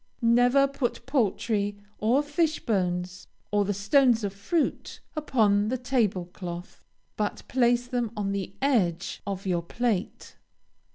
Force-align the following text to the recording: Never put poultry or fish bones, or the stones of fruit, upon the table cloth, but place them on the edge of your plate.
Never 0.23 0.67
put 0.67 1.05
poultry 1.05 1.77
or 1.99 2.23
fish 2.23 2.59
bones, 2.65 3.27
or 3.51 3.65
the 3.65 3.71
stones 3.75 4.23
of 4.23 4.33
fruit, 4.33 4.99
upon 5.15 5.67
the 5.67 5.77
table 5.77 6.25
cloth, 6.33 6.81
but 7.15 7.43
place 7.47 7.85
them 7.85 8.09
on 8.17 8.31
the 8.31 8.55
edge 8.63 9.21
of 9.27 9.45
your 9.45 9.61
plate. 9.61 10.37